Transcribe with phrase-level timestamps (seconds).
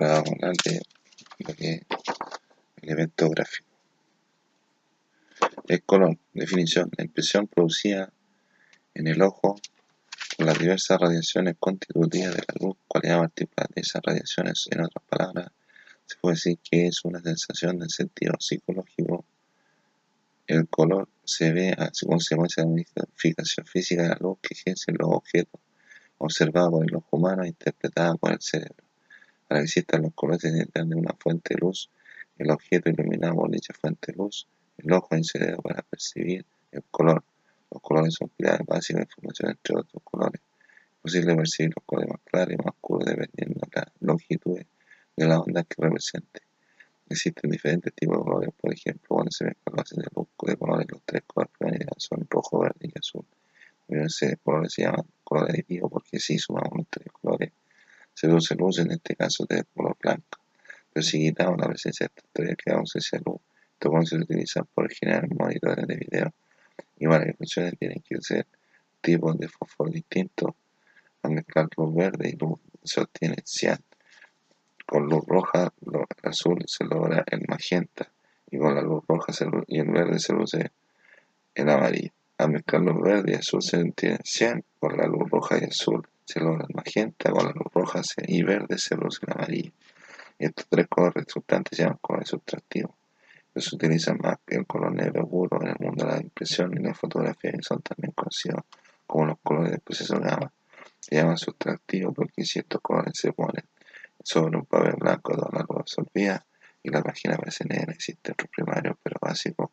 [0.00, 0.80] Ahora vamos a hablar de
[1.40, 1.82] lo que es
[2.80, 3.68] el evento gráfico.
[5.68, 8.10] El color, definición, la impresión producida
[8.94, 9.60] en el ojo
[10.38, 15.04] por las diversas radiaciones constitutivas de la luz, cualidad particular de esas radiaciones, en otras
[15.06, 15.48] palabras,
[16.06, 19.26] se puede decir que es una sensación de sentido psicológico.
[20.46, 24.96] El color se ve a consecuencia de la modificación física de la luz que ejercen
[24.98, 25.60] los objetos
[26.16, 28.89] observados por el ojo humano e interpretados por el cerebro.
[29.50, 31.90] Para existan los colores detrás de una fuente de luz,
[32.38, 34.46] el objeto iluminado por dicha fuente de luz,
[34.78, 37.24] el ojo cerebro para percibir el color.
[37.68, 40.40] Los colores son pilares básicos de información entre otros colores.
[40.40, 44.60] Es posible percibir los colores más claros y más oscuros dependiendo de la longitud
[45.16, 46.42] de la onda que represente.
[47.08, 50.86] Existen diferentes tipos de colores, por ejemplo, cuando se mezclan bases de luz de colores,
[50.92, 53.26] los tres colores primarios son rojo, verde y azul.
[53.88, 57.50] Ese colores se llaman colores aditivos porque si sumamos los tres colores,
[58.20, 60.38] se produce luz, en este caso de color blanco.
[60.92, 63.40] Pero si quitamos la presencia de estos tres, quedamos esa luz.
[63.78, 66.34] Colores se utilizan por generar monitores de video
[66.98, 68.46] y para que funcione tienen que ser
[69.00, 70.50] tipos de fósforo distintos.
[71.22, 73.82] Al mezclar luz verde y luz se obtiene cian
[74.84, 78.10] con luz roja, lo, azul se logra el magenta
[78.50, 79.32] y con la luz roja
[79.68, 80.72] y el verde se luce
[81.54, 82.10] el amarillo.
[82.36, 86.06] Al mezclar luz verde y azul se obtiene cian, con la luz roja y azul
[86.30, 89.72] se el magenta, con la luz roja y verde se luce el amarillo.
[90.38, 92.92] Y estos tres colores resultantes se llaman colores sustractivos.
[93.52, 96.72] Los se utilizan más que el color negro puro en el mundo de la impresión
[96.72, 98.62] y la fotografía y son también conocidos
[99.06, 100.52] como los colores del proceso gamma.
[101.00, 103.64] Se llaman sustractivos porque ciertos colores se ponen
[104.22, 106.46] sobre un papel blanco de la luz absorbida
[106.82, 107.92] y la página aparece negra.
[107.92, 109.70] Existen otros primarios, pero básicos,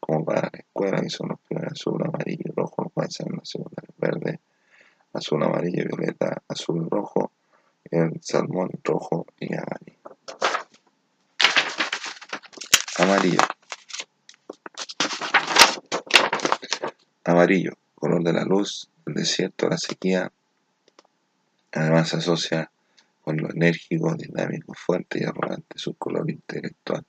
[0.00, 3.82] como para la escuela, que son los primeros azul, amarillo, rojo, los en la segunda
[3.96, 4.40] verde,
[5.12, 7.32] azul, amarillo, violeta, azul, rojo,
[7.90, 9.98] el salmón, rojo y amarillo.
[12.98, 13.40] Amarillo.
[17.24, 20.32] Amarillo, color de la luz, el desierto, la sequía.
[21.72, 22.70] Además se asocia
[23.22, 27.04] con lo enérgico, dinámico, fuerte y arrogante, su color intelectual.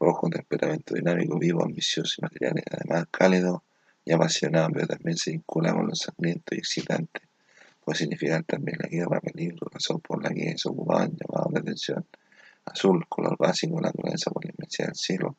[0.00, 3.64] Rojo, temperamento dinámico, vivo, ambicioso y material, además cálido
[4.04, 7.27] y apasionado, pero también se vincula con lo sangriento y excitante.
[7.88, 12.04] Puede significar también la guerra, peligro, razón por la que se ocupaban llamados de atención.
[12.66, 15.36] Azul, color básico, la naturaleza por la inmensidad del cielo.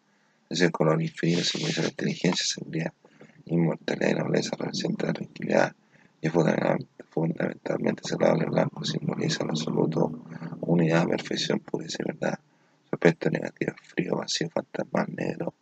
[0.50, 2.92] Es el color inferior, simboliza la inteligencia, seguridad,
[3.46, 5.76] inmortalidad y nobleza, representa la tranquilidad
[6.22, 6.34] y es
[7.12, 10.24] fundamentalmente saludable blanco, simboliza en absoluto
[10.62, 12.40] unidad, perfección, pureza y verdad.
[12.90, 15.54] Su aspecto negativo, frío, vacío, fantasmal, negro,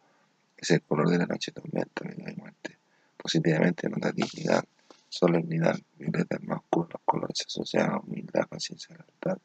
[0.57, 2.77] es el color de la noche, tormenta, vida y muerte.
[3.17, 4.63] Positivamente nota dignidad,
[5.09, 9.37] solemnidad, violeta más oscuro, los colores asociados a humildad, paciencia, libertad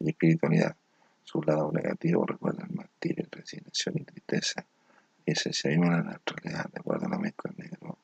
[0.00, 0.76] y espiritualidad.
[1.24, 4.64] Su lado negativo recuerda el martirio, resignación y tristeza.
[5.26, 7.98] Y ese se mismo la naturaleza, de acuerdo a la mezcla negro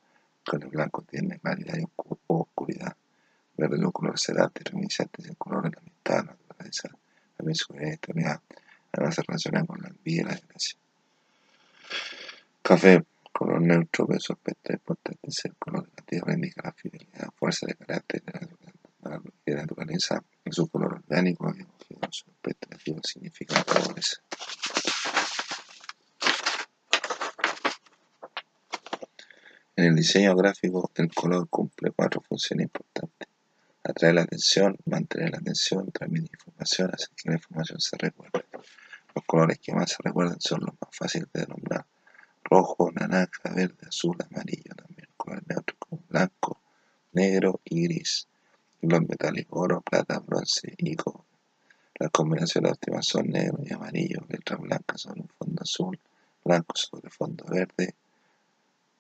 [0.44, 1.86] con el blanco tiene claridad y
[2.26, 2.96] oscuridad.
[3.56, 6.90] Verde los color sedante, reminiscentes el color de la mitad, la naturaleza,
[7.36, 8.40] también su eternidad.
[8.92, 10.78] Además se relaciona con la vida y la desgracia.
[12.62, 13.04] Café,
[13.54, 17.66] color neutro, su aspecto importante es el color de la tierra, indica la fidelidad, fuerza
[17.66, 21.52] de carácter de la, la naturaleza, en su color orgánico,
[22.10, 24.16] su aspecto negativo significa pobreza.
[29.76, 33.28] En el diseño gráfico, el color cumple cuatro funciones importantes.
[33.84, 38.46] Atraer la atención, mantener la atención, transmitir información, hacer que la información se recuerde.
[39.14, 41.84] Los colores que más se recuerdan son los más fáciles de nombrar.
[42.54, 46.60] Rojo, naranja, verde, azul, amarillo, también colores neutros como blanco,
[47.10, 48.28] negro y gris.
[48.80, 51.26] Y los metálicos oro, plata, bronce y cobre.
[51.98, 55.98] Las combinaciones óptimas son negro y amarillo, letras blancas sobre un fondo azul,
[56.44, 57.96] blanco sobre fondo verde,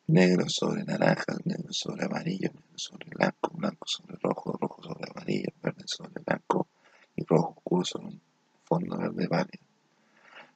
[0.08, 5.50] negro sobre naranja, negro sobre amarillo, negro sobre blanco, blanco sobre rojo, rojo sobre amarillo,
[5.62, 6.66] verde sobre blanco
[7.14, 8.20] y rojo oscuro sobre un
[8.64, 9.63] fondo verde pálido.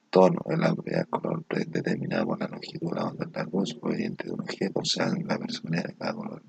[0.09, 4.25] Tono, el de color determinado por la longitud de la onda de la luz proveniente
[4.25, 6.43] de un objeto, o sea, la personalidad de cada color.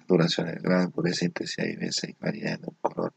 [0.00, 3.12] Saturación, el grado pureza, intensidad y belleza y claridad de un color,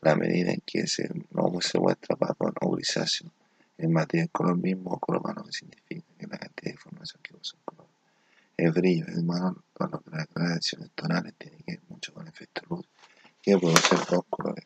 [0.00, 3.30] la medida en que se, no se muestra para o grisáceo,
[3.78, 7.34] en materia del color mismo o color que significa que la cantidad de información que
[7.36, 7.94] usa el color
[8.56, 12.62] el brillo, el valor, con las gradaciones tonales tiene que ver mucho con el efecto
[12.70, 12.86] luz
[13.42, 14.64] que ser dos colores.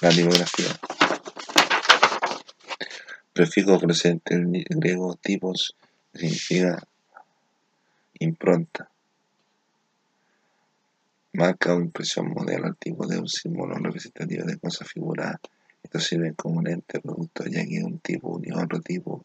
[0.00, 0.93] La tipografía.
[3.34, 5.74] Prefijo presente en griego tipos
[6.14, 6.80] significa
[8.20, 8.88] impronta.
[11.32, 15.40] marca o impresión modelo al tipo de un símbolo representativo de cosa figurada.
[15.82, 19.24] Esto sirve como un ente producto, ya que un tipo unido a otro tipo,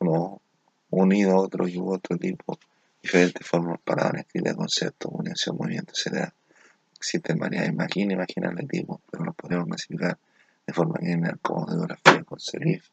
[0.00, 0.42] uno
[0.90, 2.58] unido a otro y otro tipo,
[3.02, 6.28] diferentes formas, palabras, escritas, conceptos, unión, movimiento, etc.
[6.94, 10.18] Existen varias imágenes imaginables de tipos, pero los podemos clasificar
[10.66, 12.90] de forma general como geografía con serif,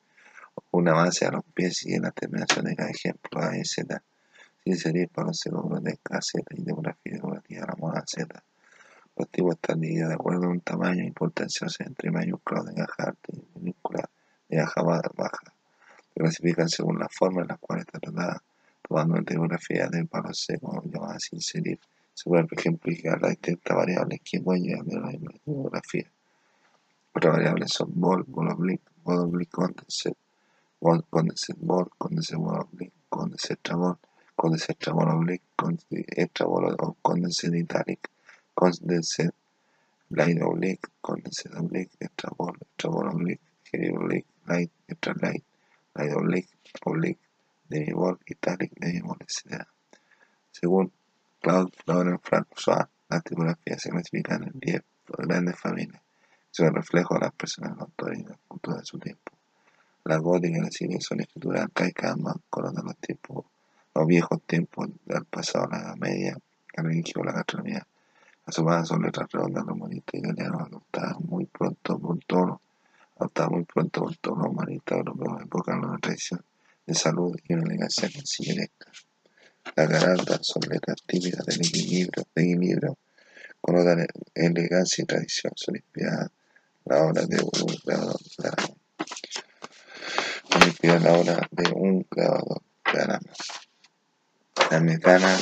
[0.83, 4.03] una base a los pies y en la terminación de cada ejemplo A y Z.
[4.65, 8.43] Sin serif para los seguros de K, Z y demografía relativa a la moda Z.
[9.15, 13.31] Los tipos están divididos de acuerdo a un tamaño importancia, entre mayúsculas de caja alta
[13.31, 14.07] y minúsculas
[14.49, 15.53] de caja baja.
[16.13, 18.43] Se clasifican según la forma en la cual está tratada,
[18.85, 21.79] tomando una tipografía de palo seco llamada sin serif.
[22.13, 26.11] Se puede, por ejemplo, ejemplificar las distintas variables que pueden llegar de la tipografía.
[27.13, 29.73] Otras variables son bol, bol oblique, bol oblique bol
[31.09, 38.09] condensate bol oblique, extra bol oblique, condensate extra bol o condensate italic
[38.53, 39.33] condensate,
[40.09, 43.41] light oblique, condensate oblique, extra ball, extra ball oblique,
[43.71, 45.43] heavy oblique, light, extra light,
[45.95, 46.49] light oblique,
[46.85, 47.19] oblique,
[47.69, 49.65] demi ball, italic, demi ball, etc.
[50.51, 50.91] Según
[51.41, 56.01] Claude Florent François, las tipografías se clasifican en 10 grandes familias,
[56.51, 59.32] son el reflejo de las personas autores y la cultura de su tiempo.
[60.05, 63.45] La gótica y la civil son escrituras arcaicas, más de los tiempos,
[63.95, 66.37] los viejos tiempos del pasado, la Media,
[66.75, 67.87] la religión, la gastronomía,
[68.45, 72.61] Asomadas son letras redondas humanistas italianos adoptadas muy pronto por tono,
[73.15, 76.43] adoptadas muy pronto por tono humanista europeo, evocan una tradición
[76.85, 78.65] de salud y una elegancia sencilla
[79.77, 82.97] Las garandas son letras típicas del equilibrio, de equilibrio
[83.61, 86.29] con otra elegancia y tradición, son inspiradas
[86.83, 88.19] la obra de un grabador
[90.59, 92.61] de inspiradas la obra de un grabador
[92.93, 93.19] de
[94.71, 95.37] La mecana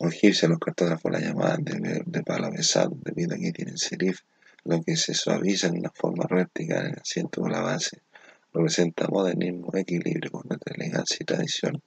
[0.00, 4.20] los egipcios los cartógrafos la llamaban de, de palo pesado debido a que tienen serif,
[4.64, 8.00] lo que se suaviza en una forma vertical en el asiento de la base.
[8.52, 11.82] Representa modernismo, equilibrio con nuestra elegancia y tradición,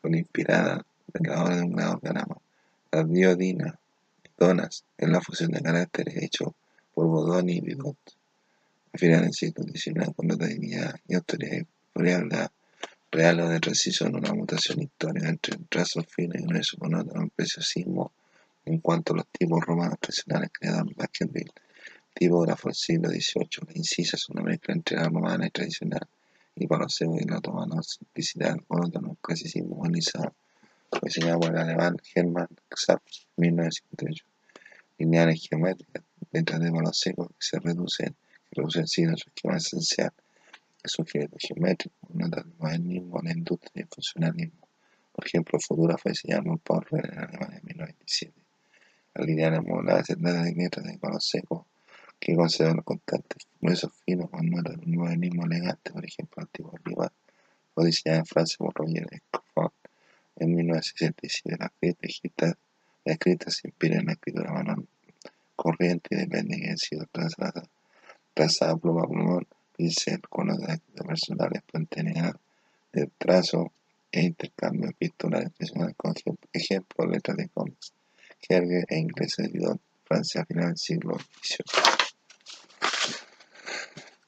[0.00, 2.36] con inspirada en la obra de un grado grama.
[2.92, 3.78] La diodina,
[4.38, 6.54] donas, es la fusión de caracteres hecho
[6.94, 8.19] por Bodoni y Bidot.
[8.92, 11.64] A finales del siglo XIX, con nuestra dignidad y autoridad
[13.12, 17.28] real o de preciso en una mutación histórica entre trazos finos y gruesos con otro
[17.36, 18.12] preciosismo
[18.64, 21.52] en cuanto a los tipos romanos tradicionales creados en Baskerville.
[22.12, 26.06] Tipógrafo del siglo XVIII, la incisa es una mezcla entre la romana y tradicional,
[26.56, 30.34] y los y la otomana simplicidad con otro clasicismo humanizado,
[31.00, 33.02] diseñado por el alemán Hermann Xapp
[33.36, 34.24] en 1958.
[34.98, 36.02] Lineales geométricas,
[36.32, 38.16] letras de valor seco que se reducen,
[38.50, 40.12] que reducen sin su esquema esencial
[40.84, 44.68] sujeto geométrico, nota del modernismo, la industria y el funcionalismo.
[45.12, 48.34] Por ejemplo, Futura fue diseñado por Paul en Alemania en 1927.
[49.14, 51.66] Las lineales moduladas se trata de de color seco
[52.18, 57.10] que conservan constantes gruesos finos con notas de un modernismo elegante, por ejemplo, tipo rival.
[57.74, 59.72] Fue diseñada en Francia por Roger Escofford
[60.36, 61.56] en 1967.
[61.58, 61.70] Las
[63.04, 64.86] las escritas se inspiran en la escritura manual
[65.56, 67.62] corriente y depende de que sido trazada,
[68.34, 69.46] trazada pluma plumón
[69.76, 72.36] pincel con actos personales, espontaneidad
[72.92, 73.72] del trazo
[74.12, 76.14] e intercambio epistolar expresional con
[76.52, 77.92] ejemplo, letras de cómics,
[78.40, 81.64] jerga e inglés de Francia final del siglo XVIII.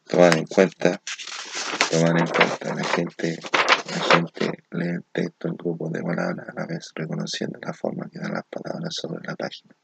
[0.08, 1.02] Tomar en cuenta,
[1.90, 3.38] tomar en cuenta la gente,
[3.90, 8.08] la gente lee el texto en grupo de palabras a la vez reconociendo la forma
[8.10, 9.74] que dan las palabras sobre la página.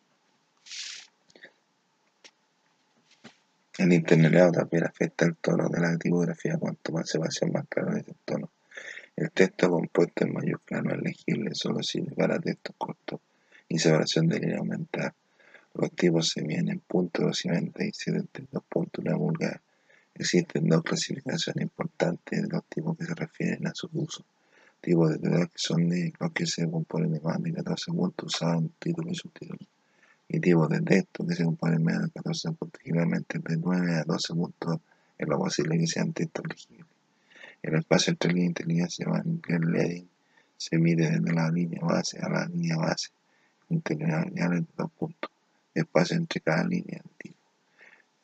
[3.78, 8.08] El internet también afecta el tono de la tipografía, cuanto más separación más claro es
[8.08, 8.50] el tono.
[9.14, 13.20] El texto compuesto en mayúscula no es legible, solo sirve para textos cortos
[13.68, 15.14] y separación de línea aumentar.
[15.74, 17.48] Los tipos se miden en puntos y
[17.92, 19.60] 72 puntos una vulgar.
[20.12, 24.24] Existen dos clasificaciones importantes de los tipos que se refieren a su uso.
[24.80, 28.34] Tipos de texto que son de los que se componen de más de 14 puntos
[28.34, 29.57] usados en título y subtítulo
[30.28, 34.04] y tipos de texto que se componen menos de 14 puntos, generalmente de 9 a
[34.04, 34.80] 12 puntos
[35.16, 36.86] es lo posible que sean textos legibles.
[37.62, 40.08] El espacio entre línea y línea se llama leading,
[40.56, 43.08] se mide desde la línea base a la línea base,
[43.70, 45.30] interlineal de dos puntos,
[45.74, 47.36] el espacio entre cada línea tipo.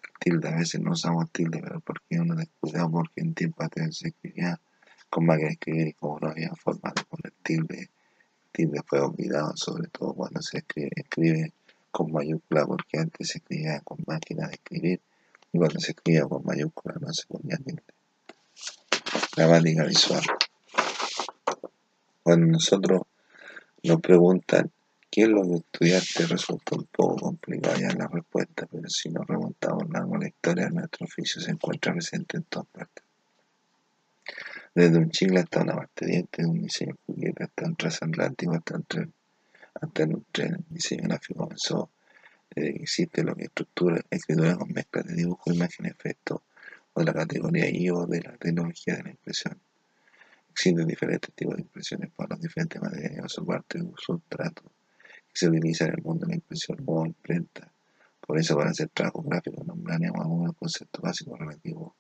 [0.03, 3.97] El tilde, a veces no usamos tilde, pero porque uno descuidado porque en tiempo antes
[3.97, 4.61] se escribía
[5.09, 7.89] con máquina de escribir y como no había forma de poner tilde, el
[8.53, 11.53] tilde fue olvidado, sobre todo cuando se escribe
[11.95, 15.01] con mayúscula porque antes se escribía con máquina de escribir
[15.53, 17.83] y cuando se escribía con mayúscula no se ponía tilde.
[19.37, 20.25] Gramática visual.
[22.25, 23.03] Cuando nosotros
[23.85, 24.73] nos preguntan
[25.15, 26.27] ¿Qué es lo que estudiaste?
[26.27, 31.07] Resulta un poco complicado ya la respuesta, pero si nos remontamos largo la historia, nuestro
[31.07, 33.05] oficio se encuentra presente en todas partes.
[34.75, 38.75] Desde un chicle hasta una parte de dientes, un diseño juguete hasta un transatlántico, hasta
[38.75, 39.15] un tren,
[39.81, 41.91] hasta un tren, el diseño gráfico comenzó
[42.55, 46.43] desde que existe lo que estructura, escritura con mezcla de dibujo, imagen, efecto,
[46.93, 49.59] o de la categoría I o de la tecnología de la impresión.
[50.51, 55.49] Existen diferentes tipos de impresiones para los diferentes materiales o soportes de sustrato que se
[55.49, 57.73] utilizan en el mundo de la impresión o imprenta.
[58.21, 61.93] Por eso, para hacer trabajos gráficos, nombraríamos algunos conceptos básicos relativos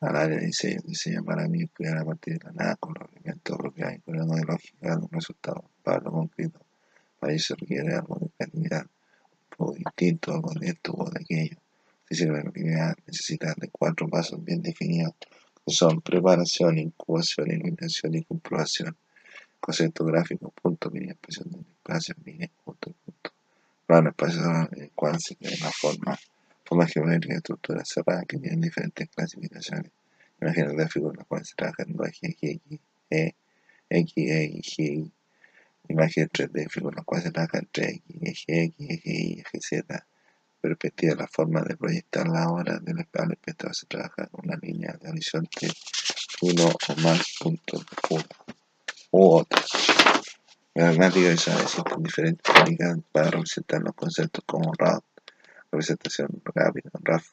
[0.00, 0.80] al área de diseño.
[0.84, 4.00] Diseño para mí es crear a partir de la nada con los elementos propios y
[4.00, 6.60] con de lógica de un resultado para lo concreto.
[7.24, 11.56] Para eso requiere algo de creatividad, un poco distinto, algo de esto o de aquello.
[12.10, 15.14] Dice que la creatividad necesita de cuatro pasos bien definidos
[15.66, 18.94] son preparación, incubación, iluminación y comprobación.
[19.58, 23.32] Concepto gráfico, punto, mini expresión de espacio, mini, punto, punto.
[23.86, 26.18] Plano espacio en el cual se crea una forma,
[26.62, 29.90] forma geométrica estructura cerrada que tienen diferentes clasificaciones.
[30.42, 33.34] Imagen gráfico en la cual se trabaja en X, X, E,
[33.88, 35.12] X, E, Y.
[35.88, 40.06] Imagen 3D, en la cual se trabaja en 3X, X, X, X, Y, X, Z
[41.16, 45.68] la forma de proyectar la obra del espectador se trabaja con una línea de horizonte
[46.40, 47.84] uno o más puntos
[49.10, 49.70] u otros.
[50.74, 55.02] La gramática visual existen diferentes técnicas para representar los conceptos como RAW,
[55.70, 57.28] representación rápida, RAF,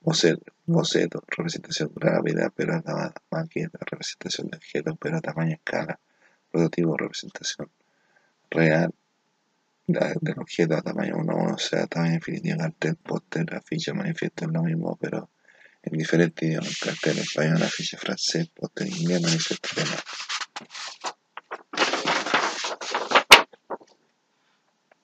[0.00, 5.98] boceto, representación rápida pero acabada, representación de objetos pero a tamaño escala,
[6.52, 7.70] prototipo, representación
[8.50, 8.94] real,
[9.86, 14.52] del objeto a tamaño 1 1, o sea, tamaño definitivo, cartel, póster, afiche, manifiesto es
[14.52, 15.30] lo mismo, pero
[15.82, 19.98] en diferentes idiomas, cartel español, afiche francés, póster inglés, manifiesto alemán.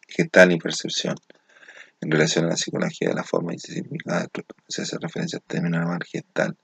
[0.06, 1.16] Gestal y percepción.
[2.00, 4.28] En relación a la psicología de la forma y significado
[4.68, 6.56] se hace referencia al término normal gestal,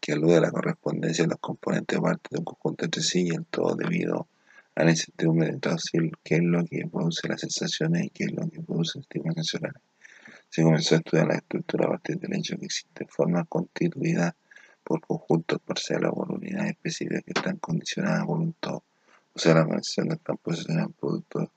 [0.00, 3.26] que alude a la correspondencia de los componentes de parte de un conjunto entre sí
[3.26, 4.28] y el todo debido
[4.74, 8.32] a la incertidumbre de traducir qué es lo que produce las sensaciones y qué es
[8.32, 9.82] lo que produce estímulos nacionales.
[10.48, 14.34] Se comenzó a estudiar la estructura a partir del hecho que existen formas constituidas
[14.82, 18.82] por conjuntos parciales o por unidades específicas que están condicionadas por un todo.
[19.34, 21.52] O sea, la conexión del campo es un producto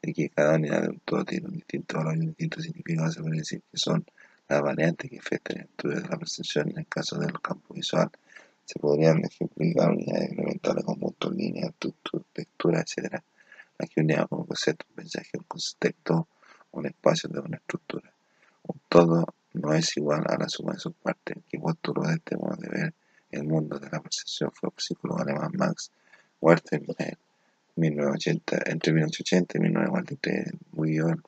[0.00, 3.10] de que cada unidad de un todo tiene un distinto valor y un distinto significado.
[3.10, 4.06] Se puede decir que son
[4.48, 8.10] las variantes que afectan el estudio de la percepción en el caso del campo visual
[8.64, 11.72] se podrían ejemplificar unidades elementales como puntos, líneas,
[12.32, 13.22] textura, etc.
[13.78, 16.28] Aquí unidad un concepto, un mensaje, un contexto,
[16.72, 18.12] un espacio de una estructura.
[18.64, 19.24] Un todo
[19.54, 22.68] no es igual a la suma de sus partes, que postuló de este modo de
[22.68, 22.94] ver
[23.30, 25.90] el mundo de la percepción fue el psicólogo alemán Max
[26.40, 27.18] Werther entre
[28.92, 31.22] 1980 y 1943 en New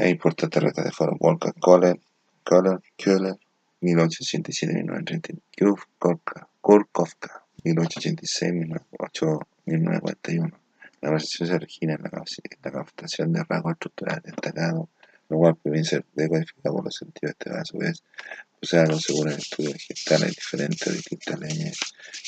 [0.00, 2.00] E importante reta de foro Wolfgang Kohler,
[2.42, 3.36] Kohler, Köhler,
[3.82, 5.38] 1887-1930,
[6.62, 10.52] Kurkovka, 1886-1941.
[11.02, 14.88] La versión se origina en la, captación de rasgos estructurales destacados,
[15.30, 17.34] lo cual ser decodificado por los sentidos.
[17.38, 18.02] Este a su vez
[18.72, 21.78] algo según el estudio gestales diferentes o distintas leyes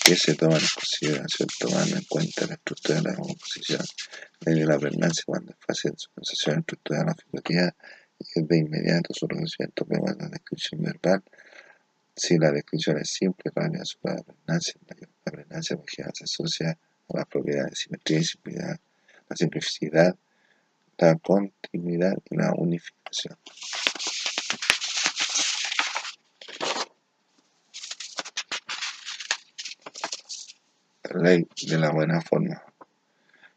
[0.03, 3.85] que se toman en consideración tomando en cuenta la estructura de la composición,
[4.47, 7.75] ley de la pregnancia cuando es fácil su sensación estructural la figurativa
[8.19, 11.23] y de inmediato su reconocimiento de la descripción verbal
[12.15, 17.27] si la descripción es simple, rápida, sobre la pregnancia, la porque se asocia a las
[17.27, 18.81] propiedades de simetría y simplicidad,
[19.29, 20.17] la simplicidad,
[20.99, 23.37] la continuidad y la unificación.
[31.15, 32.63] Ley de la buena forma.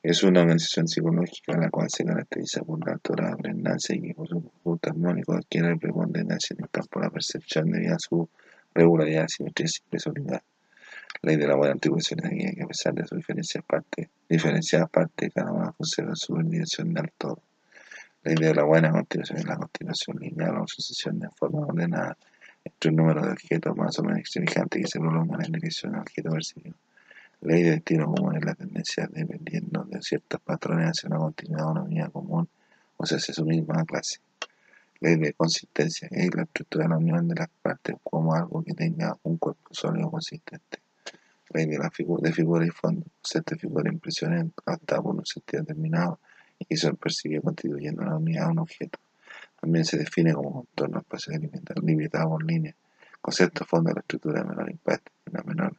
[0.03, 4.27] Es una organización psicológica la cual se caracteriza por la altura pregnancia y que por
[4.27, 8.29] su conjunto armónico adquiere preponderancia en el campo de la percepción debido a su
[8.73, 10.43] regularidad, simetría y personalidad.
[11.21, 15.31] Ley de la buena atribución de que a pesar de su diferencia parte, diferenciadas partes,
[15.33, 17.39] cada una conserva su dirección del todo.
[18.23, 22.17] Ley de la buena continuación es la continuación lineal o sucesión de forma ordenada
[22.63, 26.01] entre un número de objetos más o menos semejantes que se prolongan en dirección al
[26.01, 26.75] objeto percibido.
[27.41, 31.71] Ley de destino común es la tendencia dependiendo de ciertos patrones hacia una continuidad o
[31.71, 32.47] una unidad común,
[32.97, 34.19] o sea, hacia su misma clase
[34.99, 38.73] ley de consistencia es la estructura de la unión de las partes como algo que
[38.73, 40.79] tenga un cuerpo sólido consistente.
[41.49, 43.05] De la de figura y fondo.
[43.21, 46.19] Concepto de figura impresiones adaptada por un sentido determinado
[46.57, 48.99] y que son percibido constituyendo una unidad o un objeto.
[49.61, 51.33] También se define como contorno espacio
[51.81, 52.75] limitado por líneas.
[53.21, 55.77] Concepto fondo de la estructura de menor impacto, de una menor,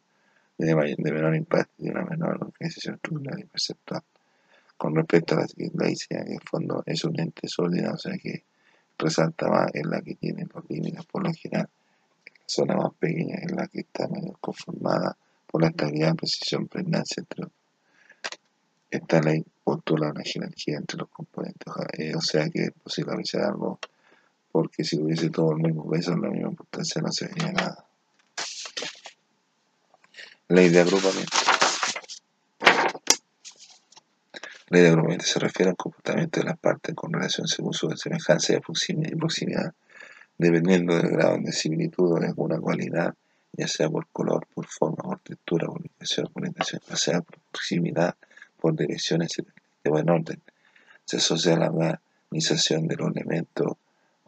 [0.59, 4.03] de, menor impacto y una menor organización estructural y perceptual.
[4.77, 8.45] con respecto a la iglesia, en el fondo es un ente desordinado, o sea que
[8.99, 11.69] resalta más en la que tiene los límites por lo general.
[12.25, 17.23] La zona más pequeña es la que está menos conformada por la estabilidad, precisión, pregnancia,
[17.23, 17.50] otros.
[18.91, 23.45] Esta ley postula una jerarquía entre los componentes, eh, o sea que es posible apreciar
[23.45, 23.79] algo,
[24.53, 27.85] porque si hubiese todo el mismo peso, la misma importancia, no se vería nada.
[30.49, 31.37] Ley de agrupamiento.
[34.69, 38.55] Ley de agrupamiento se refiere al comportamiento de las partes con relación según su semejanza
[38.55, 38.61] y
[39.17, 39.75] proximidad,
[40.38, 43.15] dependiendo del grado de similitud o de alguna cualidad,
[43.53, 44.36] ya sea por color,
[44.67, 48.17] forma, por textura, por ubicación, por por proximidad,
[48.61, 49.37] por direcciones
[49.85, 50.41] de buen orden.
[51.05, 51.99] Se asocia a la
[52.31, 53.77] organización de los elementos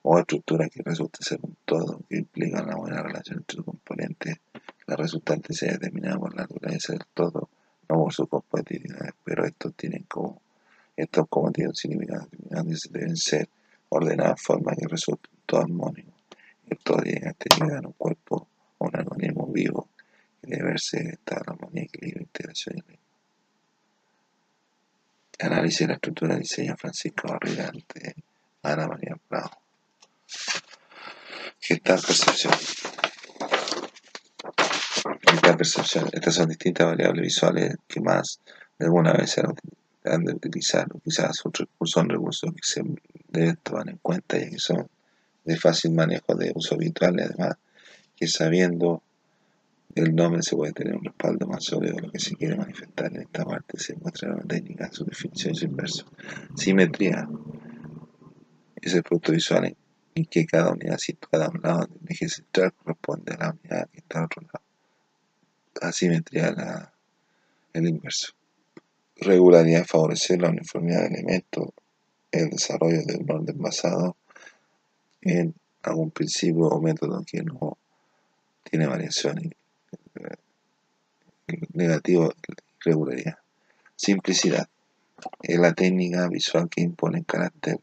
[0.03, 4.39] o estructuras que resulta ser un todo, que implican la buena relación entre los componentes
[4.89, 7.51] la resultante se determinada por la naturaleza del todo,
[7.91, 10.41] no por su compatibilidad, pero estos tienen como
[10.97, 13.51] estos como tienen significado determinados deben ser
[13.91, 16.13] ordenadas de forma que resulte todo armónico.
[16.71, 19.89] El todo tiene actividad en un cuerpo o un organismo vivo
[20.49, 23.07] que debe verse en estado de armonía, equilibrio, integración y ritmo.
[25.41, 28.15] Análisis de la estructura de diseño Francisco Barrigante,
[28.63, 29.51] Ana María Prado.
[31.61, 32.55] ¿Qué tal percepción?
[35.43, 36.09] La percepción.
[36.13, 38.41] Estas son distintas variables visuales que más
[38.79, 39.43] de alguna vez se
[40.05, 41.43] han de utilizar, quizás
[41.85, 42.83] son recursos que se
[43.29, 44.89] deben tomar en cuenta y que son
[45.45, 47.57] de fácil manejo de uso habitual además
[48.17, 49.03] que sabiendo
[49.95, 53.23] el nombre se puede tener un respaldo más sólido lo que se quiere manifestar en
[53.23, 56.07] esta parte se muestra la técnica, su definición y su inverso.
[56.55, 57.29] Simetría
[58.77, 59.77] es el producto visual
[60.15, 63.89] en que cada unidad situada a un lado del eje central corresponde a la unidad
[63.91, 64.69] que está al otro lado
[65.81, 66.93] asimetría la,
[67.73, 68.33] el inverso.
[69.17, 71.71] Regularidad favorecer la uniformidad de elementos,
[72.31, 74.17] el desarrollo de un orden basado
[75.23, 77.79] en algún principio o método que no
[78.63, 79.53] tiene variaciones.
[81.73, 82.33] Negativo,
[82.81, 83.39] regularidad.
[83.97, 84.69] Simplicidad.
[85.43, 87.81] Es la técnica visual que impone carácter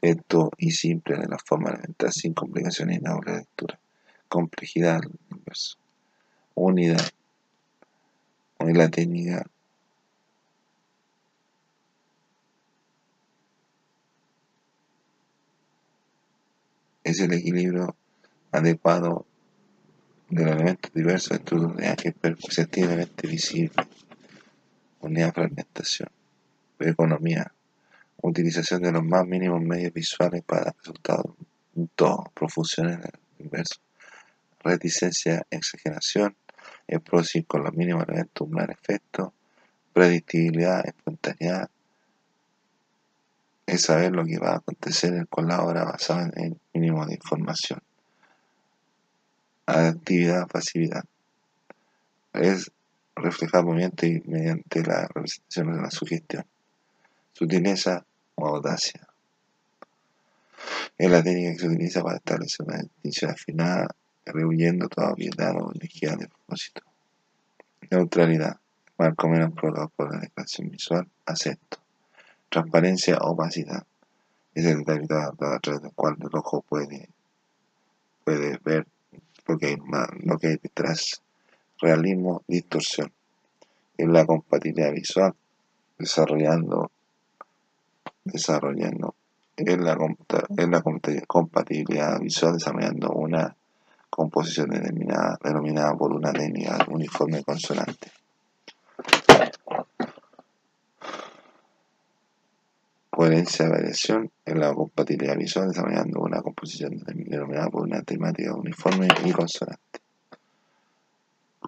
[0.00, 3.80] directo y simple de la forma elemental sin complicaciones y la lectura.
[4.28, 5.78] Complejidad, inverso
[6.58, 7.08] unidad.
[8.58, 9.46] Hoy la técnica
[17.04, 17.94] es el equilibrio
[18.50, 19.24] adecuado
[20.28, 23.72] de los elementos diversos dentro de una unidad que es perceptiblemente visible.
[25.00, 26.08] Unidad fragmentación.
[26.78, 27.52] Economía.
[28.22, 31.34] Utilización de los más mínimos medios visuales para resultados.
[31.94, 32.30] Todo.
[32.34, 33.80] Profusión en el inverso.
[34.62, 36.34] Reticencia, exageración
[36.86, 39.34] el PROSI con los mínimos elementos, un gran efecto,
[39.92, 41.70] predictibilidad, espontaneidad,
[43.66, 47.14] es saber lo que va a acontecer con la obra basada en el mínimo de
[47.14, 47.80] información.
[49.70, 51.04] Actividad, pasividad.
[52.32, 52.72] Es
[53.14, 56.46] reflejar movimiento mediante la representación de la sugestión.
[57.34, 59.06] Sutileza o audacia.
[60.96, 63.88] Es la técnica que se utiliza para establecer una distinción afinada
[64.24, 66.80] rehuyendo toda obviedad o energía de propósito.
[67.90, 68.56] Neutralidad,
[68.96, 71.76] marco menos probado por la declaración visual, acepto.
[72.48, 73.84] Transparencia, opacidad,
[74.54, 77.10] es el detalle a través del cual el ojo puede,
[78.24, 78.86] puede ver
[79.48, 79.58] lo
[80.38, 81.22] que, hay detrás.
[81.80, 83.12] Realismo, distorsión,
[83.96, 85.32] es la compatibilidad visual,
[85.96, 86.90] desarrollando,
[88.24, 89.14] desarrollando,
[89.56, 89.96] es la,
[90.56, 90.82] es la
[91.26, 93.56] compatibilidad visual desarrollando una
[94.10, 98.10] composición denominada, denominada por una técnica uniforme consonante.
[103.18, 109.08] Coherencia de variación en la compatibilidad visual desarrollando una composición denominada por una temática uniforme
[109.24, 109.98] y consonante.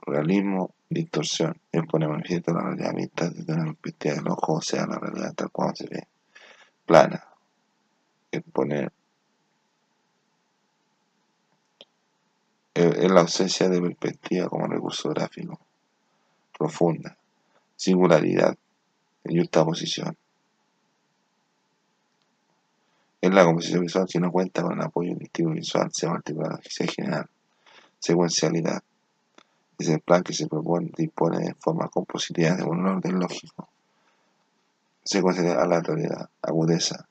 [0.07, 4.87] Realismo, distorsión, es poner manifiesto la realidad vista desde una perspectiva del ojo, o sea,
[4.87, 6.07] la realidad tal cual se ve.
[6.87, 7.25] Plana,
[8.31, 8.93] es poner
[12.75, 15.59] es la ausencia de perspectiva como recurso gráfico.
[16.57, 17.19] Profunda.
[17.75, 18.57] Singularidad.
[19.25, 20.17] Y posición.
[23.21, 26.87] Es la composición visual que no cuenta con el apoyo distintivo visual, sea particular sea
[26.87, 27.29] general.
[27.99, 28.83] Secuencialidad.
[29.79, 33.69] Es el plan que se propone, dispone de forma compositiva de un orden lógico.
[35.05, 37.07] Secuencialidad, aleatoriedad, agudeza,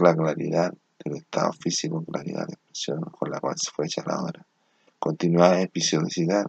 [0.00, 0.72] la claridad
[1.04, 4.46] del estado físico, claridad de expresión con la cual se fue hecha la obra
[4.98, 6.46] continuada episodicidad,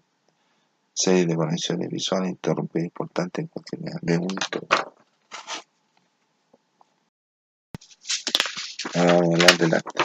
[0.91, 4.35] serie de conexiones visuales interrumpidas importantes en cualquier de un
[9.05, 10.03] vamos a hablar del arte.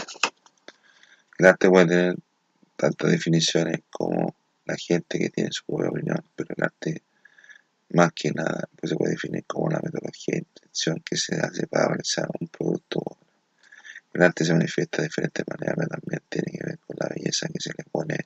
[1.38, 2.16] El arte puede tener
[2.76, 7.02] tantas definiciones como la gente que tiene su propia opinión, pero el arte
[7.90, 11.66] más que nada pues se puede definir como la metodología de intención que se hace
[11.66, 13.00] para realizar un producto
[14.14, 17.48] El arte se manifiesta de diferentes maneras, pero también tiene que ver con la belleza
[17.48, 18.16] que se le pone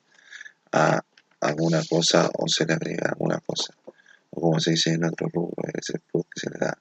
[0.71, 1.01] a
[1.41, 3.73] alguna cosa o se le agrega alguna cosa.
[4.31, 6.77] O como se dice en otro rubro, es el plus que se le da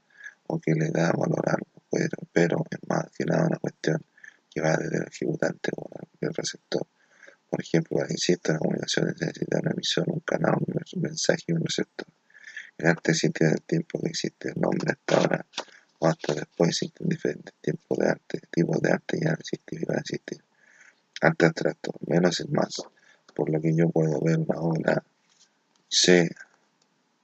[0.48, 4.02] o que le da valor a algo, pero, pero es más que nada una cuestión
[4.50, 5.88] que va desde el ejecutante o
[6.20, 6.86] el receptor.
[7.48, 11.64] Por ejemplo, para que exista comunicación necesita una emisión, un canal, un mensaje y un
[11.64, 12.06] receptor.
[12.76, 15.46] El arte existe desde el tiempo que existe el nombre hasta ahora
[15.98, 19.96] o hasta después existen diferentes tipos de arte, tipos de arte ya existir y van
[19.96, 20.42] a existir.
[21.22, 22.82] Arte abstracto, menos es más,
[23.34, 25.02] por lo que yo puedo ver una obra
[25.88, 26.30] sé,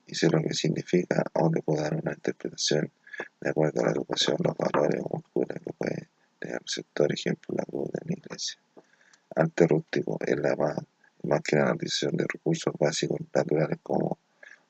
[0.06, 2.90] y sé lo que significa o le puedo dar una interpretación
[3.40, 6.08] de acuerdo a la educación, los valores o cultura que puede
[6.38, 8.60] tener el sector, ejemplo, la cruz de la iglesia.
[9.34, 10.76] Arte rústico es la más,
[11.22, 14.18] más que la utilización de recursos básicos naturales como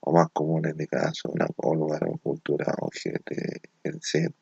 [0.04, 4.34] o más comunes de cada zona o lugar o cultura o etc.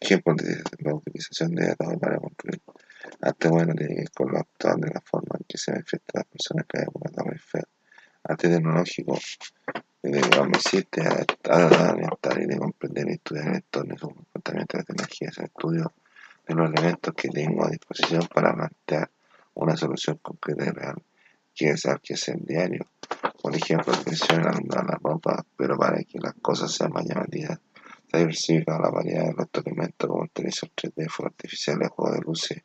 [0.00, 2.60] Ejemplo de la utilización de datos para construir.
[3.20, 6.12] Arte bueno tiene que ver con lo actual de la forma en que se manifiesta
[6.14, 7.64] las personas que hay una Eiffel.
[8.28, 9.18] Arte tecnológico
[10.02, 14.08] de que me existe a orientar y de comprender y estudiar el entorno y su
[14.08, 15.28] comportamiento de la tecnología.
[15.30, 15.92] Es el estudio
[16.46, 19.10] de los elementos que tengo a disposición para plantear
[19.54, 21.02] una solución concreta y real
[21.56, 22.86] que es que es el diario.
[23.42, 27.58] Por ejemplo, la alumbrar la ropa, pero para que las cosas sean más llamativas,
[28.10, 32.14] se ha diversificado la variedad de los elementos como el televisor 3D, fuegos artificiales, juegos
[32.14, 32.62] de luces,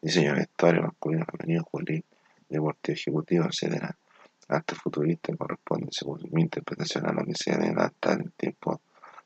[0.00, 2.04] diseño de vestuario masculino, femenino, juvenil,
[2.48, 3.94] deportivo ejecutivo, etc.
[4.50, 8.80] Arte futurista corresponde, según mi interpretación, a lo que se en el tiempo,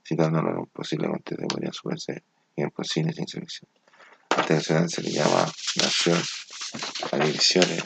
[0.07, 3.69] citándolo en posible contemporáneo su ejemplo, cine, ciencia ficción.
[4.31, 6.21] Arte nacional se le llama nación
[7.11, 7.83] a divisiones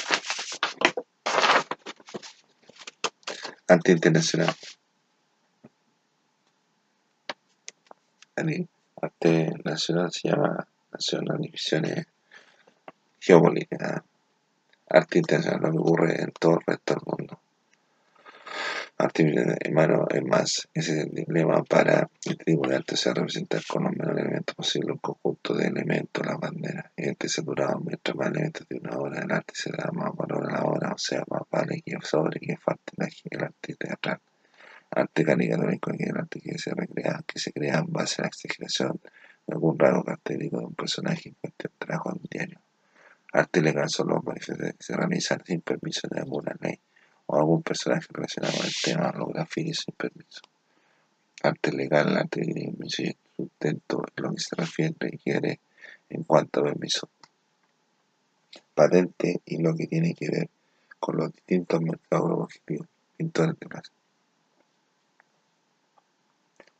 [3.68, 4.54] arte internacional.
[9.02, 12.06] arte nacional se llama Nacional Divisiones
[13.20, 14.02] Geopolíticas.
[14.90, 17.40] Arte internacional, lo que ocurre en todo el resto del mundo.
[19.00, 23.62] Arte hermano, es más, ese es el dilema para este tipo de arte, sea representar
[23.68, 26.90] con los menores elementos posible un conjunto de elementos, la bandera.
[26.96, 30.50] Y este saturado, mientras más elementos de una obra del arte se da más valor
[30.50, 32.92] a la obra, o sea, más vale que sobre que falte
[33.30, 34.20] el arte teatral.
[34.90, 38.28] Arte caricaturesco es el arte que se recrea, que se crea en base a la
[38.28, 38.98] exageración
[39.46, 42.58] de algún rasgo característico de un personaje en cuestión trabajo diario.
[43.32, 46.80] Arte legal son los manifestaciones que se realizan sin permiso de alguna ley
[47.26, 50.40] o algún personaje relacionado con el tema lo grafique sin permiso.
[51.42, 55.60] Arte legal, arte de sustento, lo que se refiere requiere
[56.08, 57.08] en cuanto a permiso.
[58.74, 60.48] Patente y lo que tiene que ver
[60.98, 63.92] con los distintos mercados objetivos, pintores de plaza.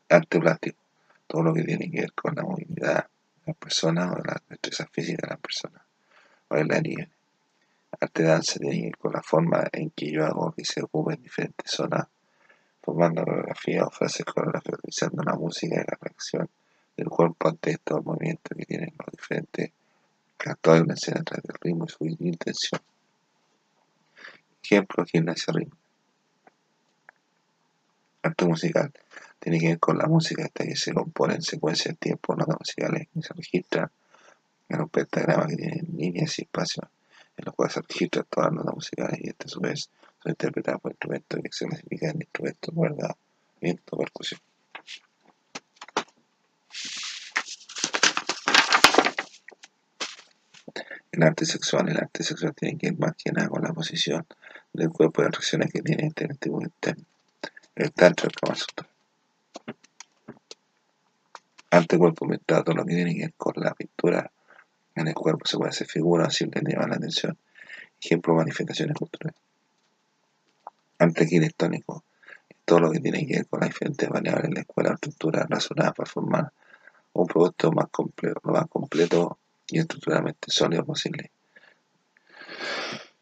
[0.09, 0.79] Arte plástico,
[1.27, 4.87] todo lo que tiene que ver con la movilidad de las personas o la destreza
[4.91, 5.83] física de las personas,
[6.49, 7.09] bailarines,
[7.99, 11.71] arte danza tiene con la forma en que yo hago que se ocupe en diferentes
[11.71, 12.07] zonas,
[12.81, 16.49] formando coreografía o frases coreográficas, utilizando la música y la reacción
[16.97, 19.71] del cuerpo ante estos movimientos que tienen los diferentes
[20.39, 22.81] actores de una escena a través del ritmo y su intención.
[24.63, 25.77] Ejemplo, gimnasia ritmo.
[28.21, 28.91] Arte musical
[29.39, 32.57] tiene que ver con la música hasta que se compone en secuencia de tiempo, notas
[32.59, 33.89] musicales que se registran
[34.69, 36.85] en un pentagrama que tiene líneas y espacios
[37.37, 39.89] en los cuales se registran todas las notas musicales y este a su vez
[40.21, 43.17] son interpretadas por instrumentos que se clasifican en instrumentos, cuerda,
[43.61, 44.41] viento, percusión.
[51.11, 54.25] El arte sexual, el arte sexual tiene que ver más que nada con la posición
[54.73, 57.05] del cuerpo y las reacciones que tiene este tipo interno.
[57.75, 58.55] El tantra, el Kama.
[61.71, 64.31] Arte cuerpo mental, todo lo que tiene que ver con la pintura
[64.95, 67.37] en el cuerpo se puede hacer figuras, siempre llaman la atención.
[68.01, 69.39] Ejemplo, manifestaciones culturales.
[70.97, 72.03] Arte arquitectónico,
[72.65, 75.93] todo lo que tiene que ver con las diferentes variables en la escuela, estructura razonada
[75.93, 76.51] para formar
[77.13, 77.87] un producto más
[78.43, 81.31] más completo y estructuralmente sólido posible.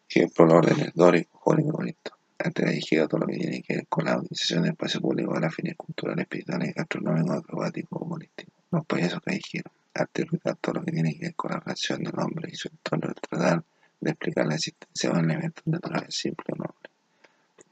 [0.09, 2.11] Ejemplo, los órdenes dórico, jónico, bonito.
[2.39, 5.49] Arte callejero, todo lo que tiene que ver con la utilización del espacio público para
[5.49, 8.53] fines culturales, espirituales, gastronómicos, acrobáticos, humorísticos.
[8.71, 9.71] Los payasos callejeros
[10.05, 13.13] rural todo lo que tiene que ver con la relación del hombre y su entorno,
[13.13, 13.63] tratar
[13.99, 16.89] de explicar la existencia de un elemento natural simple o noble.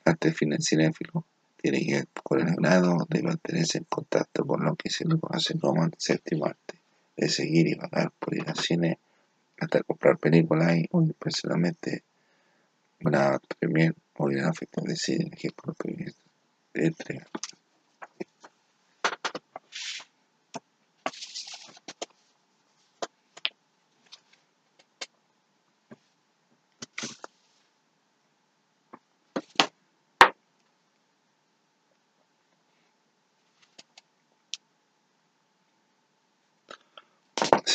[0.05, 1.25] Arte cinéfilo
[1.61, 5.19] tiene que ver con el grado de mantenerse en contacto con lo que se le
[5.19, 6.79] conoce como el séptimo arte,
[7.17, 8.99] de seguir y pagar por ir al cine,
[9.59, 12.03] hasta comprar películas y hoy personalmente
[13.01, 15.31] una premier o ir a de cine,
[15.77, 16.13] premier
[16.73, 17.27] de entrega.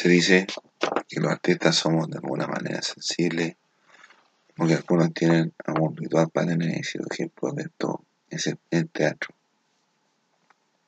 [0.00, 0.46] Se dice
[1.06, 3.56] que los artistas somos de alguna manera sensibles,
[4.56, 7.04] porque algunos tienen algún ritual para tener éxito.
[7.10, 9.34] Ejemplo de esto es el, teatro.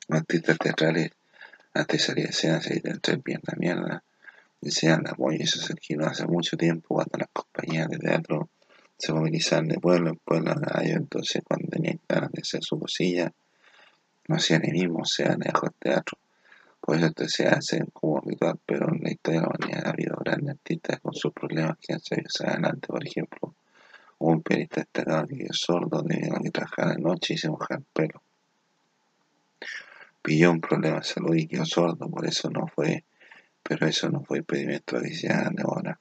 [0.08, 1.10] Los artistas teatrales,
[1.74, 4.02] antes de salir a escena, se dicen bien la mierda,
[4.62, 5.36] desean apoyo.
[5.42, 8.48] Eso se originó hace mucho tiempo cuando las compañías de teatro
[8.96, 10.82] se movilizaban de pueblo en pueblo a.
[10.84, 13.30] Entonces, cuando tenían ganas de hacer su cosilla,
[14.28, 16.16] no hacían el mismo, se sea, debajo del teatro
[16.84, 20.16] por eso se hace como habitual, pero en la historia de la humanidad ha habido
[20.16, 22.88] grandes artistas con sus problemas que han salido adelante.
[22.88, 23.54] Por ejemplo,
[24.18, 27.78] un pianista destacado que es sordo debido a que trabajaba de noche y se mojaba
[27.78, 28.22] el pelo.
[30.22, 33.04] Pilló un problema de salud y quedó sordo, por eso no fue,
[33.62, 36.00] pero eso no fue impedimento de se hagan ahora.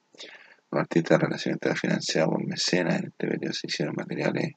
[0.68, 4.54] Los artistas relacionados financiados por mecenas en este periodo se hicieron materiales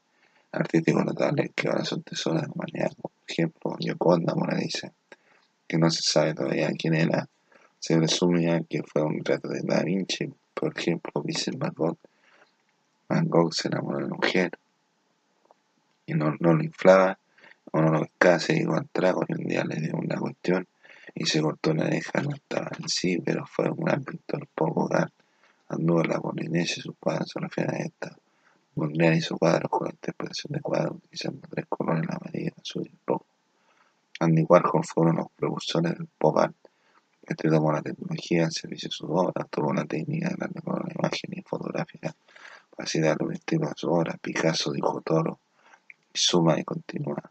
[0.50, 2.92] artísticos notables que ahora son tesoros de la humanidad.
[3.00, 4.92] Por ejemplo, Yoconda Mona Lisa
[5.66, 7.28] que no se sabe todavía quién era,
[7.78, 11.98] se resumía que fue un retrato de Da Vinci, por ejemplo, dice Van Gogh.
[13.08, 14.58] Van Gogh se enamoró de una mujer
[16.06, 17.18] y no, lo inflaba,
[17.72, 20.66] o no lo pescaba, se iba al trago y un día le dio una cuestión
[21.14, 24.84] y se cortó la oreja, no estaba en sí, pero fue un gran pintor poco
[24.84, 25.10] hogar.
[25.68, 28.16] Anduvo la Polinesia y sus cuadros se refieren a esta.
[28.76, 32.98] y hizo cuadros con la interpretación de cuadros utilizando tres colores, la amarilla, azul y
[33.06, 33.26] rojo.
[34.18, 36.56] Andy Warhol fue uno de los precursores del pop art.
[37.22, 40.92] Este tomó la tecnología al servicio de su obra, tomó la técnica de la, la
[40.94, 42.14] imagen y fotográfica
[42.70, 44.16] para así darle un estilo a su obra.
[44.20, 45.40] Picasso dijo toro
[46.14, 47.30] y suma y continúa.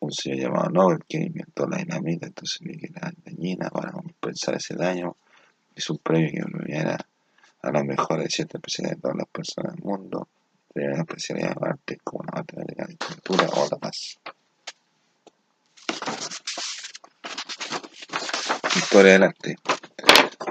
[0.00, 4.56] Un señor llamado Nobel que inventó la dinamita, entonces vi que era dañina para compensar
[4.56, 5.16] ese daño.
[5.74, 6.98] Es un premio que premiara
[7.62, 10.28] a las mejores siete especialidades de todas las personas del mundo,
[10.74, 14.18] de la especialidad de arte como la matemática, la literatura o la paz.
[18.94, 19.56] Historia del arte.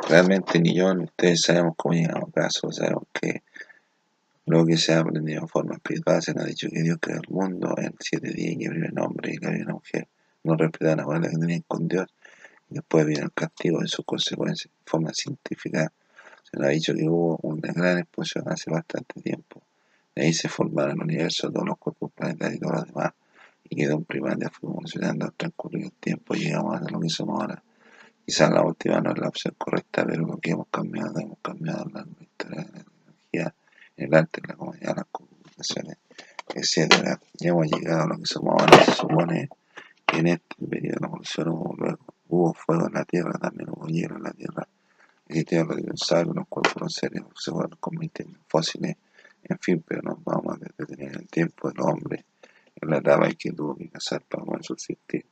[0.09, 3.41] Realmente ni yo ni ustedes sabemos cómo llegamos a caso, sabemos que
[4.47, 7.21] lo que se ha aprendido en forma espiritual se nos ha dicho que Dios creó
[7.21, 10.09] el mundo en siete días y que abrió el hombre y que había una mujer.
[10.43, 12.09] No respetan la la que tenían con Dios
[12.69, 14.73] y después vino el castigo de sus consecuencias.
[14.77, 15.93] En forma científica
[16.43, 19.61] se nos ha dicho que hubo una gran explosión hace bastante tiempo.
[20.13, 23.13] De ahí se formaron el universo, todos los cuerpos planetarios y todos los demás.
[23.69, 27.39] Y quedó un primaria funcionando al transcurrir el tiempo y llegamos a lo que somos
[27.39, 27.63] ahora.
[28.25, 31.85] Quizás la última no es la opción correcta, pero lo que hemos cambiado, hemos cambiado
[31.93, 33.55] la historia de la tecnología,
[33.97, 35.97] el arte, la comunidad, las comunicaciones,
[36.55, 37.19] etc.
[37.33, 38.85] Ya hemos llegado a lo que somos ahora.
[38.85, 39.49] Se supone
[40.05, 41.75] que en este periodo de la evolución hubo,
[42.29, 44.67] hubo fuego en la Tierra, también hubo hielo en la Tierra.
[45.27, 48.95] Existieron los dinosaurios, unos cuerpos los seres se fueron convirtiendo en fósiles,
[49.43, 52.23] en fin, pero nos vamos a detener el tiempo del hombre
[52.75, 55.25] en la etapa en que tuvo que cazar para poder subsistir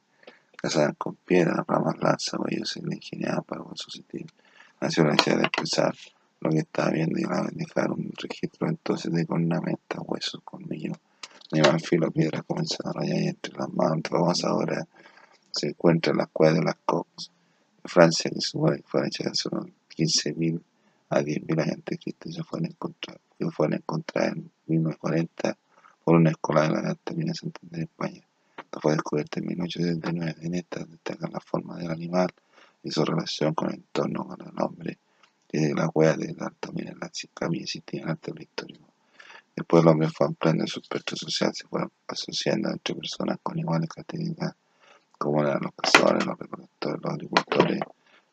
[0.62, 1.66] casadas con piedras,
[2.00, 4.26] ramas, lanzas, ellos se le ingeniaban para subsistir.
[4.80, 5.96] Nació la necesidad de expresar
[6.40, 10.98] lo que estaba viendo y a dejar un registro entonces de cornamentas, huesos, colmillos,
[11.52, 14.88] de filo, piedras comenzaron a rayar y entre las manos robas ahora
[15.52, 17.32] se encuentran las cuevas de las Cox
[17.84, 20.62] Francia, que supone que fueron hechas hace unos 15.000
[21.10, 25.58] a 10.000 años de Cristo y se fueron encontradas, que fueron encontradas en 1940
[26.04, 27.34] por una escuela de la Edad Media
[27.72, 28.22] en España
[28.80, 30.36] fue descubierta en 1879.
[30.42, 32.30] En esta destaca la forma del animal
[32.84, 34.98] y su relación con el entorno con el hombre.
[35.52, 36.96] Y de la de la, también
[37.42, 38.88] había existía en el arte histórico.
[39.56, 43.90] Después el hombre fue ampliando su espectro social, se fue asociando entre personas con iguales
[43.90, 44.56] características,
[45.18, 47.80] como eran los cazadores, los recolectores, los agricultores,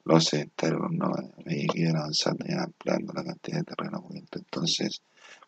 [0.05, 5.03] los sedentarios, los nómadas, y iban avanzando y ampliando la cantidad de terreno Entonces,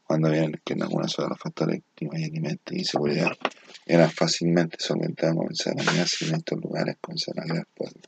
[0.05, 3.31] cuando vieron que en algunos de los factores clima y alimentos y seguridad
[3.87, 8.03] eran fácilmente solventados, comenzaron a mirarse en estos lugares, comenzaron a crear pueblos.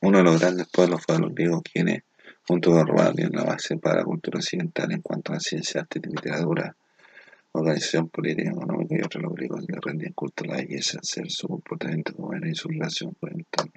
[0.00, 2.02] Uno de los grandes pueblos fue los griegos, quienes,
[2.46, 6.00] junto con Roma, dieron la base para la cultura occidental en cuanto a ciencia, arte
[6.02, 6.76] y literatura
[7.52, 11.48] organización política, económica y otros los griegos le rendían culto a la belleza, ser su
[11.48, 13.72] comportamiento como y su relación con el entorno.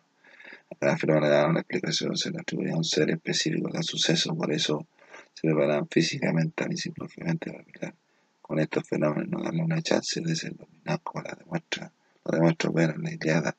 [0.72, 4.36] A cada fenómeno le daban la explicación, se le atribuía un ser específico al suceso,
[4.36, 4.88] por eso
[5.34, 7.96] se preparaban físicamente, mental y psicológicamente para pelear
[8.42, 11.92] con estos fenómenos, no darle una chance de ser dominados como la demuestra,
[12.26, 13.56] lo demuestra en la Iliada,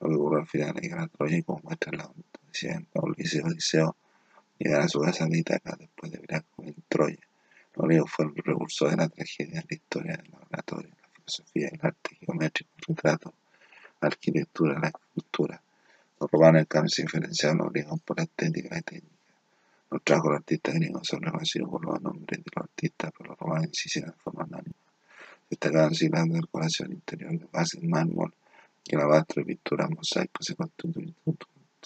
[0.00, 3.46] lo que ocurrió al final de la guerra Troya y como muestra la la Odiseo,
[3.46, 3.96] Odiseo
[4.58, 7.18] llegar a su casa de Itaca después de pelear con Troya.
[7.74, 11.68] Los griegos fueron el recurso de la tragedia en la historia del laboratorio, la filosofía,
[11.72, 13.34] el arte geométrico, el retrato,
[14.00, 15.62] la arquitectura, la escultura.
[16.20, 19.14] Los romanos en cambio se diferenciaron los griegos por la estética y la técnica.
[19.90, 23.30] Los trabajos de los artistas griegos son reconocidos por los nombres de los artistas, pero
[23.30, 24.74] los romanos se hicieron de forma anónima.
[25.50, 28.32] Destacaban así la decoración interior de base en mármol
[28.92, 30.54] alabastro de pintura mosaico se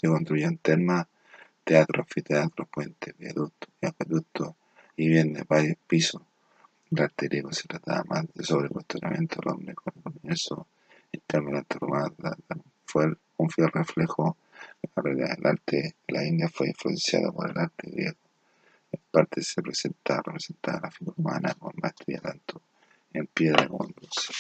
[0.09, 1.07] construían termas,
[1.65, 2.07] teatros,
[2.71, 4.55] puentes, viaductos y acueductos
[4.99, 6.21] y bien de varios pisos.
[6.91, 10.67] El arte griego se trataba más de sobrecuestionamiento del hombre con el universo,
[11.13, 12.15] el arte romano
[12.85, 13.07] fue
[13.37, 14.37] un fiel reflejo
[14.83, 18.17] de la realidad del arte de la India fue influenciado por el arte griego.
[18.91, 22.63] En parte se presentaba, representaba la figura humana con maestría tanto
[23.13, 24.33] en piedra como en bronce.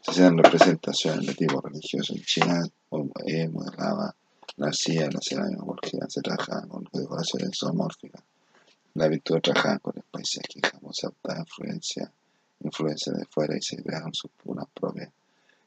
[0.00, 4.14] Se hacían representaciones de tipo religioso en China, modelaba
[4.56, 8.22] la arcilla, la cerámica porque se trabajaba con decoraciones zoomórficas.
[8.96, 12.12] La pintura trabajaba con el paisaje, jamás se adoptaba influencia,
[12.60, 15.10] influencia de fuera y se crearon sus puras propias.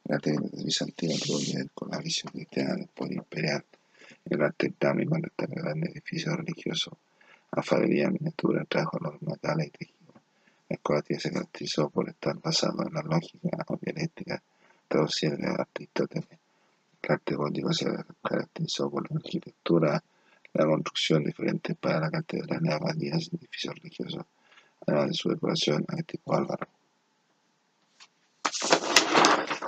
[0.05, 3.65] El arte bizantino tuvo que ver con la visión cristiana del poder imperial.
[4.23, 6.93] El arte islámico destaca grandes edificios religiosos,
[7.51, 10.15] alfarería, miniatura, trabajo los metales y tejidos.
[10.69, 14.41] La escuela se caracterizó por estar basado en la lógica o dialéctica
[14.87, 16.29] traducida de Aristóteles.
[17.01, 17.87] El arte gótico se
[18.23, 20.01] caracterizó por la arquitectura
[20.57, 24.25] la construcción de diferentes para la catedral de abadías y edificios religiosos,
[24.85, 26.67] además de su decoración a tipo álvaro.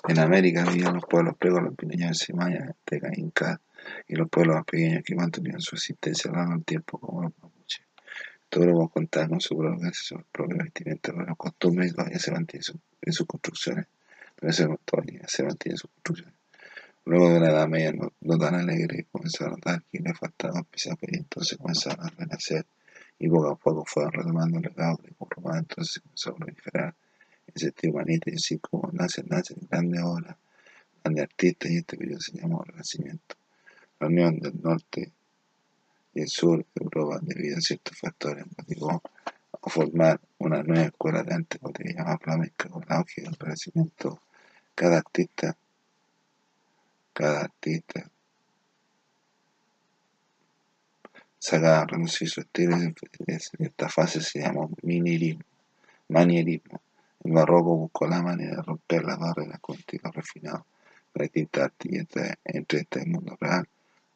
[0.07, 3.59] En América vivían los pueblos los pineños y mayas, aztecas, incas
[4.07, 7.33] y los pueblos más pequeños que mantenían su existencia a largo del tiempo, como los
[7.41, 7.85] mapuches.
[8.49, 12.81] Todos grupos contaban con su propia, su propia vestimenta, con costumbres y todavía se mantienen
[13.01, 13.85] en sus construcciones.
[14.35, 16.38] Pero todavía se mantienen sus construcciones.
[17.05, 20.97] Luego de la Edad Media no, tan alegre, comenzaron a notar que le faltaba especial
[21.01, 22.65] y entonces comenzaron a renacer
[23.17, 26.95] y poco a poco fueron retomando el legado de romano, entonces se comenzó a proliferar
[27.47, 30.37] ese sentido humanista y así como nace, nace grandes obras,
[31.03, 33.35] grandes artistas y este periodo se llamó Renacimiento.
[33.99, 35.11] La unión del norte
[36.13, 39.01] y el sur de Europa debido a ciertos factores motivó
[39.61, 44.21] a formar una nueva escuela de arte que llamaba flamenca con el auge del Renacimiento.
[44.73, 45.57] Cada artista
[47.19, 48.09] cada artista
[51.37, 52.93] saca a reducir su estilo y
[53.57, 55.43] esta fase se llama minierismo,
[56.07, 56.81] manierismo.
[57.25, 60.65] El barroco buscó la manera de romper las barreras con estilo refinado
[61.11, 63.67] para distintas artistas entre este mundo real.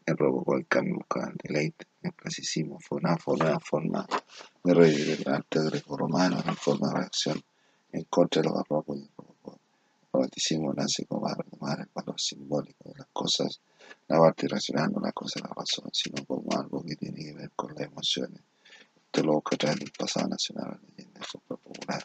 [0.05, 1.85] El rococó el cambio buscaba el deleite.
[2.03, 4.07] El clasicismo fue una nueva forma
[4.63, 7.43] de revivir el arte greco-romano, una forma de reacción
[7.91, 9.09] en contra de los barrocos y el
[10.13, 13.59] el romanticismo nace como para retomar el valor simbólico de las cosas,
[14.07, 17.33] la parte irracional no la cosa de la razón, sino como algo que tiene que
[17.33, 18.39] ver con las emociones.
[18.95, 22.03] Esto lo busca traer del pasado nacional a la leyenda folclore popular.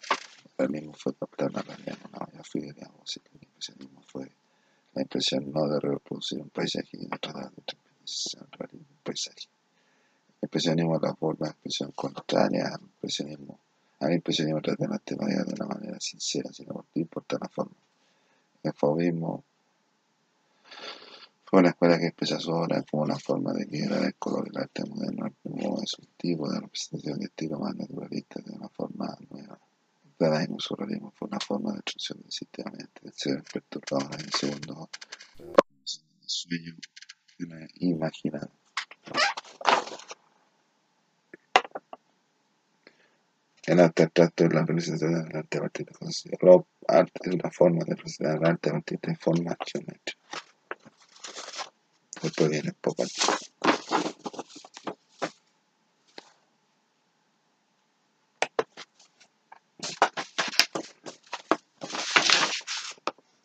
[0.56, 4.32] El mismo fue captar la realidad una manera fidel, si el impresionismo fue
[4.94, 9.48] la impresión no de reproducir un paisaje, sino de tratar de transmitir un paisaje.
[10.40, 13.60] El impresionismo es la forma de expresión contraria al impresionismo.
[14.00, 17.76] Al impresionismo trata las temáticas de una manera sincera, sin importar la forma.
[18.62, 19.44] El fauvismo
[21.44, 22.50] fue una escuela que expresa su
[22.90, 26.60] como una forma de liberar el color del arte moderno como es un tipo de
[26.60, 29.58] representación de estilo más naturalista de una forma nueva.
[30.04, 34.32] El dadaísmo surrealismo fue una forma de extracción del sistema del ser perturbado en el
[34.32, 34.90] segundo
[36.26, 36.74] sueño
[37.38, 38.50] de la imaginada.
[43.68, 46.24] El arte abstracto es la representación del arte a partir de cosas.
[46.24, 50.16] El arte es una forma de representar el arte a partir de formas geométricas.
[52.22, 53.04] Después viene poco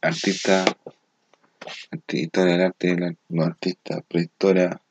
[0.01, 0.65] Artista,
[2.07, 4.81] historia del arte, no artista, prehistoria.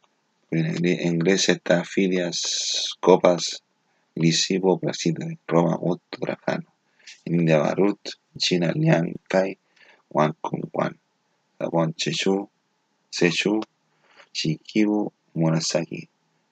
[0.51, 3.63] En Grecia está Filias, Copas,
[4.15, 6.19] Lisipo, Brasil, Roma, Augusto.
[7.25, 7.99] India, Barut,
[8.39, 9.57] China, Liang, Kai,
[10.11, 10.99] Wan, Kung, Wan.
[11.59, 12.49] Japón, Chechu,
[13.11, 13.63] Sechu,
[14.33, 16.09] Shikibu, Murasaki.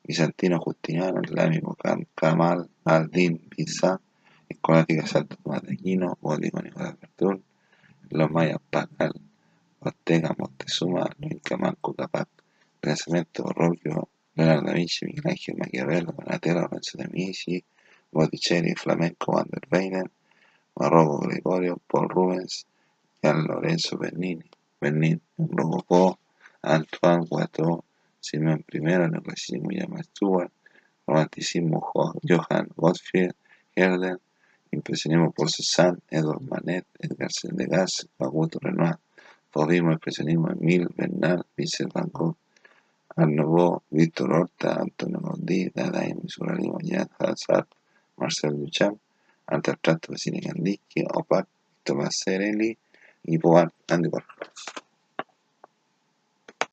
[0.06, 1.76] Bizantino, Justiniano, Islámico,
[2.14, 4.00] Kamal, Aldin, Pisa,
[4.48, 6.96] Escolástica, Santo Tomás de Aquino, Gótico, Nicolás
[8.10, 9.12] los mayas, Pacal,
[9.82, 12.28] Azteca, Montezuma, los incas, Manco, Capac,
[12.80, 14.08] Pensamiento, Borroquio,
[14.40, 17.64] Leonardo da Vinci, Miguel Ángel, Maquiavelo, Donatello, Lorenzo de Medici,
[18.10, 20.10] Botticelli, Flamenco, Van der Weyden,
[20.76, 22.64] Marrocco, Gregorio, Paul Rubens,
[23.22, 24.48] Gian Lorenzo Bernini,
[24.80, 26.18] Bernin, Rococó,
[26.62, 27.84] Antoine Watteau,
[28.18, 30.50] Simón I, Neoclasicismo James Stewart,
[31.06, 33.32] Romanticismo Johann Gottfried
[33.76, 34.18] Herder,
[34.72, 38.98] Impresionismo Paul Cézanne, Edward Manet, Edgar Degas, Augusto Renoir,
[39.50, 42.36] Fauvismo, Expresionismo Emile Bernal, Vincent Van Gogh,
[43.20, 45.70] Annovò, Víctor Horta, Antonio Gaudí,
[46.24, 47.66] y Surali Monyat, Hazard,
[48.16, 48.98] Marcel Duchamp,
[49.46, 51.46] Antar Trato, Vecine Gandiki, Vasile
[51.84, 52.76] Tomás Serelli
[53.24, 54.50] y Boat, Andy Warhol.